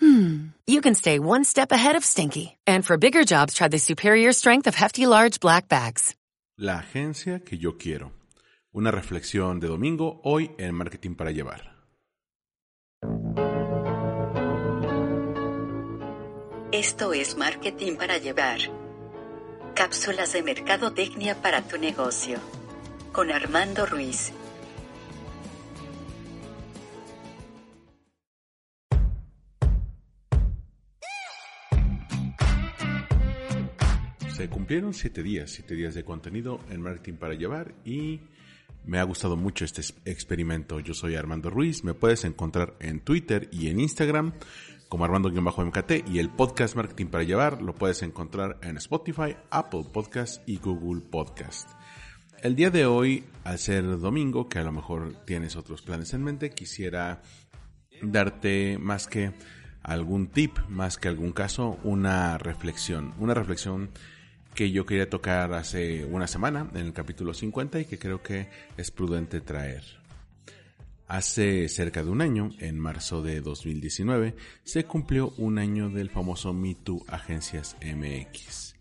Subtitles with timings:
[0.00, 2.56] hmm, you can stay one step ahead of stinky.
[2.66, 6.14] And for bigger jobs, try the superior strength of Hefty Large Black Bags.
[6.56, 8.12] La agencia que yo quiero.
[8.72, 11.74] Una reflexión de domingo hoy en Marketing para Llevar.
[16.70, 18.58] Esto es Marketing para Llevar.
[19.74, 22.38] Cápsulas de mercadotecnia para tu negocio.
[23.12, 24.32] Con Armando Ruiz.
[34.64, 38.22] Cumplieron siete días, siete días de contenido en Marketing para Llevar y
[38.86, 40.80] me ha gustado mucho este experimento.
[40.80, 44.32] Yo soy Armando Ruiz, me puedes encontrar en Twitter y en Instagram
[44.88, 50.42] como Armando-MKT y el podcast Marketing para Llevar lo puedes encontrar en Spotify, Apple Podcast
[50.48, 51.68] y Google Podcast.
[52.40, 56.24] El día de hoy, al ser domingo, que a lo mejor tienes otros planes en
[56.24, 57.20] mente, quisiera
[58.00, 59.34] darte más que
[59.82, 63.12] algún tip, más que algún caso, una reflexión.
[63.18, 63.90] Una reflexión
[64.54, 68.48] que yo quería tocar hace una semana en el capítulo 50 y que creo que
[68.76, 69.82] es prudente traer.
[71.08, 76.52] Hace cerca de un año, en marzo de 2019, se cumplió un año del famoso
[76.52, 78.76] Me Too Agencias MX,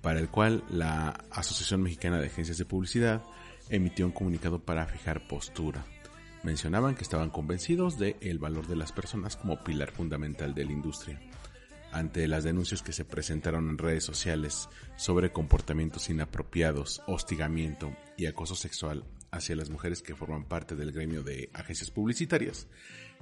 [0.00, 3.22] para el cual la Asociación Mexicana de Agencias de Publicidad
[3.70, 5.84] emitió un comunicado para fijar postura.
[6.42, 10.72] Mencionaban que estaban convencidos de el valor de las personas como pilar fundamental de la
[10.72, 11.18] industria
[11.94, 18.56] ante las denuncias que se presentaron en redes sociales sobre comportamientos inapropiados, hostigamiento y acoso
[18.56, 22.66] sexual hacia las mujeres que forman parte del gremio de agencias publicitarias,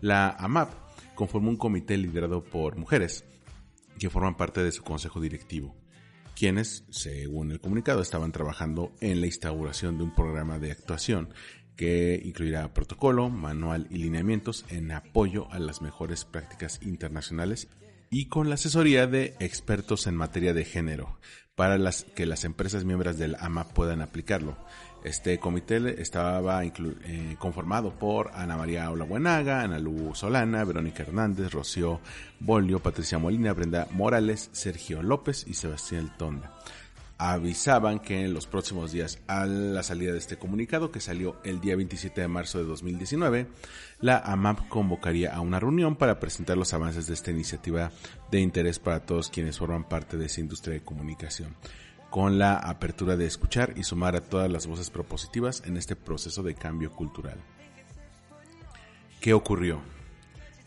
[0.00, 0.72] la AMAP
[1.14, 3.24] conformó un comité liderado por mujeres
[3.98, 5.76] que forman parte de su consejo directivo,
[6.34, 11.28] quienes, según el comunicado, estaban trabajando en la instauración de un programa de actuación
[11.76, 17.68] que incluirá protocolo, manual y lineamientos en apoyo a las mejores prácticas internacionales
[18.12, 21.18] y con la asesoría de expertos en materia de género
[21.54, 24.58] para las, que las empresas miembros del AMA puedan aplicarlo.
[25.02, 31.50] Este comité estaba eh, conformado por Ana María Ola Buenaga, Ana Lu Solana, Verónica Hernández,
[31.52, 32.00] Rocío
[32.38, 36.52] Bolio, Patricia Molina, Brenda Morales, Sergio López y Sebastián Tonda
[37.30, 41.60] avisaban que en los próximos días, a la salida de este comunicado, que salió el
[41.60, 43.46] día 27 de marzo de 2019,
[44.00, 47.92] la AMAP convocaría a una reunión para presentar los avances de esta iniciativa
[48.32, 51.54] de interés para todos quienes forman parte de esa industria de comunicación,
[52.10, 56.42] con la apertura de escuchar y sumar a todas las voces propositivas en este proceso
[56.42, 57.38] de cambio cultural.
[59.20, 59.80] ¿Qué ocurrió?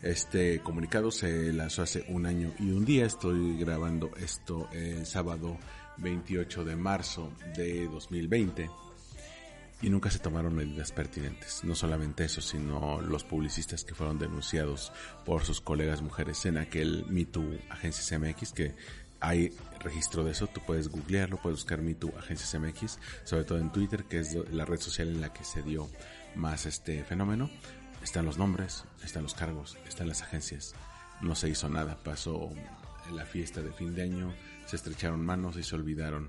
[0.00, 3.04] Este comunicado se lanzó hace un año y un día.
[3.04, 5.58] Estoy grabando esto el sábado
[5.98, 8.70] 28 de marzo de 2020
[9.82, 11.62] y nunca se tomaron medidas pertinentes.
[11.64, 14.92] No solamente eso, sino los publicistas que fueron denunciados
[15.24, 18.74] por sus colegas mujeres en aquel MeToo Agencias MX, que
[19.20, 23.70] hay registro de eso, tú puedes googlearlo, puedes buscar MeToo Agencias MX, sobre todo en
[23.70, 25.88] Twitter, que es la red social en la que se dio
[26.34, 27.50] más este fenómeno.
[28.02, 30.74] Están los nombres, están los cargos, están las agencias.
[31.20, 32.50] No se hizo nada, pasó
[33.12, 34.34] la fiesta de fin de año,
[34.66, 36.28] se estrecharon manos y se olvidaron.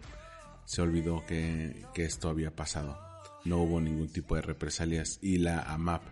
[0.65, 2.97] Se olvidó que, esto había pasado.
[3.45, 6.03] No hubo ningún tipo de represalias y la AMAP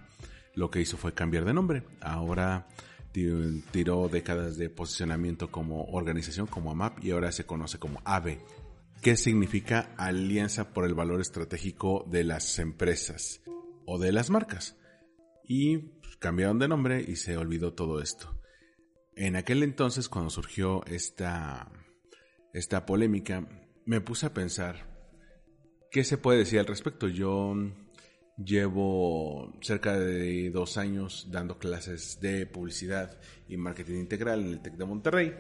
[0.56, 1.84] lo que hizo fue cambiar de nombre.
[2.02, 2.68] Ahora
[3.12, 8.40] tiró décadas de posicionamiento como organización, como AMAP, y ahora se conoce como AVE,
[9.02, 13.42] que significa Alianza por el Valor Estratégico de las Empresas
[13.86, 14.78] o de las Marcas.
[15.48, 18.42] Y cambiaron de nombre y se olvidó todo esto.
[19.16, 21.72] En aquel entonces, cuando surgió esta
[22.56, 23.46] esta polémica,
[23.86, 24.88] me puse a pensar
[25.92, 27.10] qué se puede decir al respecto.
[27.10, 27.54] Yo
[28.38, 33.20] llevo cerca de dos años dando clases de publicidad
[33.50, 35.34] y marketing integral en el TEC de Monterrey.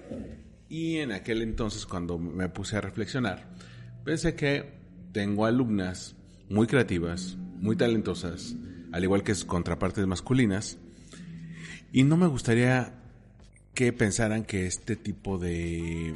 [0.68, 3.50] Y en aquel entonces, cuando me puse a reflexionar,
[4.04, 4.74] pensé que
[5.14, 6.18] tengo alumnas
[6.50, 8.58] muy creativas, muy talentosas,
[8.92, 10.78] al igual que sus contrapartes masculinas,
[11.94, 12.92] y no me gustaría
[13.74, 16.14] que pensaran que este tipo de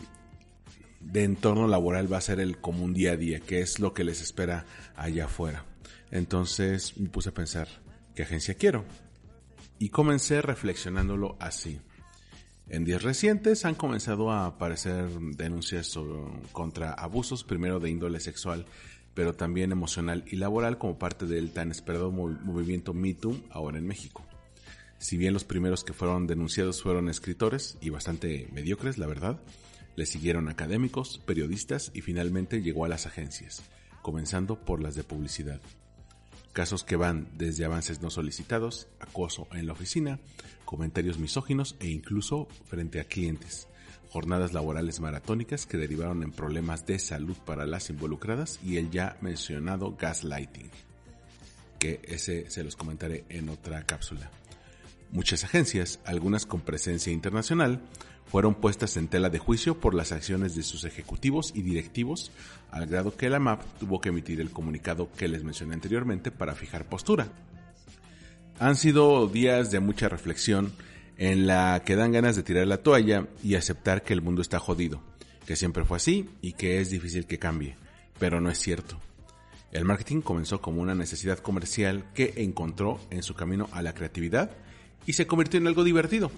[1.00, 4.04] de entorno laboral va a ser el común día a día, que es lo que
[4.04, 4.66] les espera
[4.96, 5.66] allá afuera.
[6.12, 7.68] Entonces me puse a pensar,
[8.16, 8.86] ¿qué agencia quiero?
[9.78, 11.80] Y comencé reflexionándolo así.
[12.68, 15.98] En días recientes han comenzado a aparecer denuncias
[16.52, 18.66] contra abusos, primero de índole sexual,
[19.16, 24.24] pero también emocional y laboral como parte del tan esperado movimiento MeToo ahora en México.
[25.00, 29.40] Si bien los primeros que fueron denunciados fueron escritores y bastante mediocres, la verdad,
[30.00, 33.62] le siguieron académicos, periodistas y finalmente llegó a las agencias,
[34.02, 35.60] comenzando por las de publicidad.
[36.54, 40.22] Casos que van desde avances no solicitados, acoso en la oficina,
[40.64, 43.68] comentarios misóginos e incluso frente a clientes.
[44.10, 49.18] Jornadas laborales maratónicas que derivaron en problemas de salud para las involucradas y el ya
[49.20, 50.72] mencionado gaslighting,
[51.78, 54.32] que ese se los comentaré en otra cápsula.
[55.12, 57.82] Muchas agencias, algunas con presencia internacional,
[58.28, 62.32] fueron puestas en tela de juicio por las acciones de sus ejecutivos y directivos,
[62.70, 66.54] al grado que la MAP tuvo que emitir el comunicado que les mencioné anteriormente para
[66.54, 67.28] fijar postura.
[68.60, 70.74] Han sido días de mucha reflexión
[71.18, 74.60] en la que dan ganas de tirar la toalla y aceptar que el mundo está
[74.60, 75.02] jodido,
[75.48, 77.78] que siempre fue así y que es difícil que cambie,
[78.20, 79.00] pero no es cierto.
[79.72, 84.52] El marketing comenzó como una necesidad comercial que encontró en su camino a la creatividad
[85.06, 86.32] y se convirtió en algo divertido.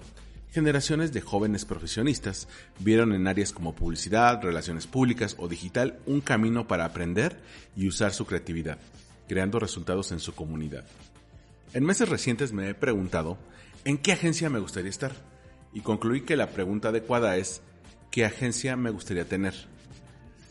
[0.52, 2.46] Generaciones de jóvenes profesionistas
[2.78, 7.40] vieron en áreas como publicidad, relaciones públicas o digital un camino para aprender
[7.74, 8.78] y usar su creatividad,
[9.28, 10.84] creando resultados en su comunidad.
[11.72, 13.38] En meses recientes me he preguntado
[13.86, 15.12] en qué agencia me gustaría estar
[15.72, 17.62] y concluí que la pregunta adecuada es
[18.10, 19.54] ¿qué agencia me gustaría tener?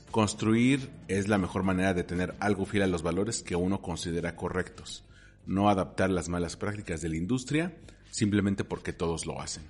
[0.09, 4.35] Construir es la mejor manera de tener algo fiel a los valores que uno considera
[4.35, 5.03] correctos,
[5.45, 7.71] no adaptar las malas prácticas de la industria
[8.11, 9.63] simplemente porque todos lo hacen.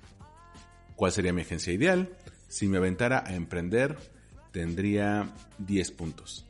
[0.96, 2.10] ¿Cuál sería mi agencia ideal?
[2.48, 3.96] Si me aventara a emprender,
[4.52, 6.44] tendría 10 puntos.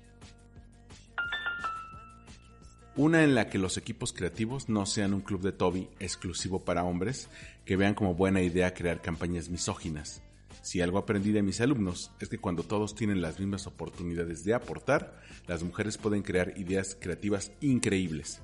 [2.97, 6.85] Una en la que los equipos creativos no sean un club de Toby exclusivo para
[6.85, 7.31] hombres
[7.65, 10.23] que vean como buena idea crear campañas misóginas.
[10.61, 14.55] Si algo aprendí de mis alumnos es que cuando todos tienen las mismas oportunidades de
[14.55, 18.43] aportar, las mujeres pueden crear ideas creativas increíbles.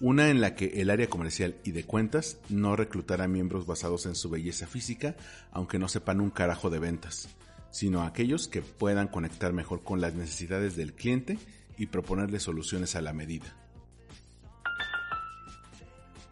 [0.00, 4.14] Una en la que el área comercial y de cuentas no reclutará miembros basados en
[4.14, 5.16] su belleza física,
[5.52, 7.28] aunque no sepan un carajo de ventas
[7.74, 11.38] sino aquellos que puedan conectar mejor con las necesidades del cliente
[11.76, 13.56] y proponerle soluciones a la medida.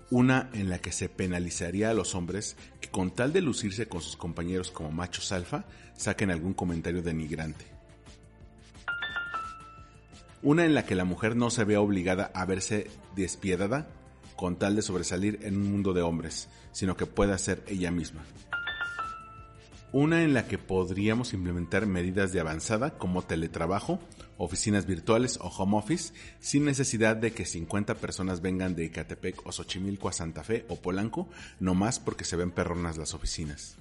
[0.09, 4.03] Una en la que se penalizaría a los hombres que con tal de lucirse con
[4.03, 5.65] sus compañeros como machos alfa,
[5.97, 7.72] saquen algún comentario denigrante.
[10.43, 13.87] Una en la que la mujer no se vea obligada a verse despiadada
[14.35, 18.23] con tal de sobresalir en un mundo de hombres, sino que pueda ser ella misma.
[19.93, 24.01] Una en la que podríamos implementar medidas de avanzada como teletrabajo,
[24.37, 29.53] oficinas virtuales o home office sin necesidad de que 50 personas vengan de Ecatepec o
[29.53, 31.29] Xochimilco a Santa Fe o Polanco,
[31.61, 33.77] no más porque se ven perronas las oficinas.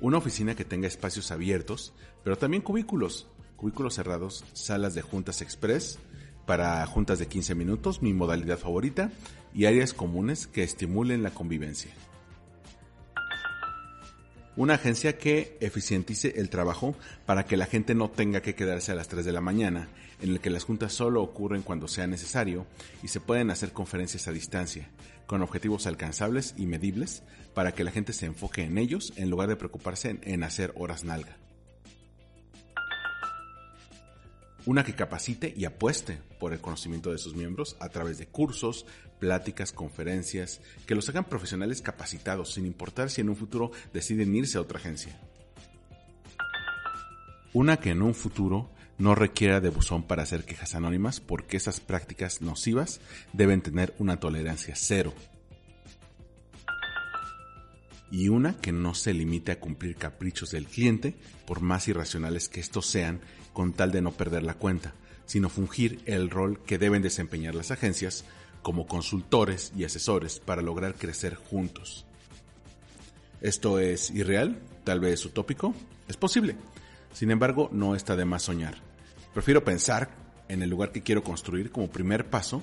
[0.00, 1.92] Una oficina que tenga espacios abiertos,
[2.24, 5.98] pero también cubículos, cubículos cerrados, salas de juntas express
[6.46, 9.10] para juntas de 15 minutos, mi modalidad favorita,
[9.52, 11.90] y áreas comunes que estimulen la convivencia.
[14.56, 16.94] Una agencia que eficientice el trabajo
[17.26, 19.88] para que la gente no tenga que quedarse a las 3 de la mañana,
[20.22, 22.66] en el que las juntas solo ocurren cuando sea necesario
[23.02, 24.88] y se pueden hacer conferencias a distancia,
[25.26, 27.22] con objetivos alcanzables y medibles
[27.54, 31.04] para que la gente se enfoque en ellos en lugar de preocuparse en, hacer horas
[31.04, 31.36] nalga.
[34.66, 38.84] Una que capacite y apueste por el conocimiento de sus miembros a través de cursos,
[39.20, 44.58] pláticas, conferencias, que los hagan profesionales capacitados, sin importar si en un futuro deciden irse
[44.58, 45.16] a otra agencia.
[47.52, 48.68] Una que en un futuro
[48.98, 53.00] no requiera de buzón para hacer quejas anónimas porque esas prácticas nocivas
[53.32, 55.14] deben tener una tolerancia cero.
[58.10, 61.14] Y una que no se limite a cumplir caprichos del cliente,
[61.46, 63.20] por más irracionales que estos sean,
[63.56, 64.92] con tal de no perder la cuenta,
[65.24, 68.26] sino fungir el rol que deben desempeñar las agencias
[68.60, 72.04] como consultores y asesores para lograr crecer juntos.
[73.40, 74.58] ¿Esto es irreal?
[74.84, 75.74] ¿Tal vez utópico?
[76.06, 76.54] Es posible.
[77.14, 78.74] Sin embargo, no está de más soñar.
[79.32, 80.10] Prefiero pensar
[80.50, 82.62] en el lugar que quiero construir como primer paso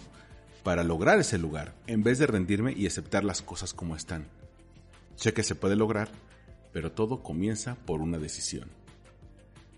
[0.62, 4.28] para lograr ese lugar, en vez de rendirme y aceptar las cosas como están.
[5.16, 6.10] Sé que se puede lograr,
[6.72, 8.83] pero todo comienza por una decisión.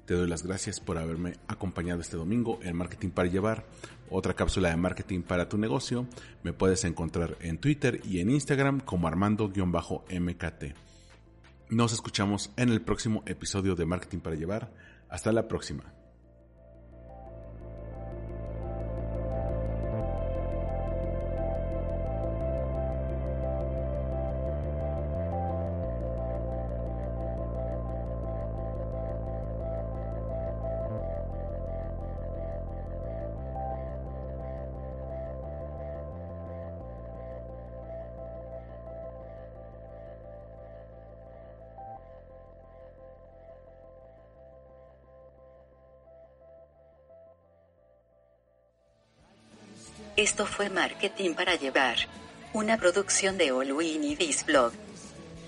[0.06, 3.66] Te doy las gracias por haberme acompañado este domingo en Marketing para Llevar,
[4.12, 6.06] otra cápsula de marketing para tu negocio.
[6.44, 10.64] Me puedes encontrar en Twitter y en Instagram como Armando-MKT.
[11.70, 14.72] Nos escuchamos en el próximo episodio de Marketing para Llevar.
[15.10, 15.84] Hasta la próxima.
[50.18, 51.98] Esto fue Marketing para Llevar.
[52.54, 54.72] Una producción de All Need Blog.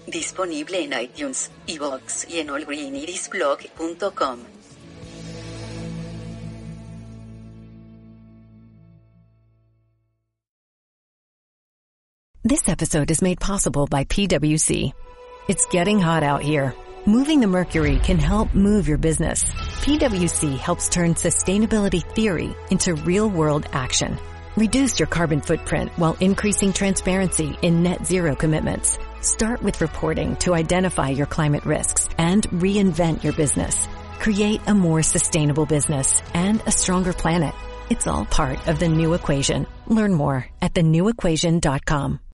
[0.06, 4.40] Disponible en iTunes, iVoox y en allweenidisblog.com.
[12.44, 14.92] This episode is made possible by PwC.
[15.48, 16.74] It's getting hot out here.
[17.06, 19.46] Moving the mercury can help move your business.
[19.86, 24.18] PwC helps turn sustainability theory into real world action.
[24.58, 28.98] Reduce your carbon footprint while increasing transparency in net zero commitments.
[29.22, 33.88] Start with reporting to identify your climate risks and reinvent your business.
[34.18, 37.54] Create a more sustainable business and a stronger planet.
[37.92, 39.68] It's all part of the new equation.
[39.86, 42.20] Learn more at thenewequation.com.